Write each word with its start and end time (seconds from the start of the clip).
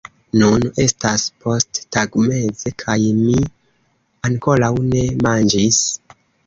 Nun 0.43 0.63
estas 0.83 1.25
posttagmeze 1.43 2.73
kaj 2.85 2.97
mi 3.21 3.39
ankoraŭ 4.31 4.75
ne 4.93 5.09
manĝis 5.29 5.89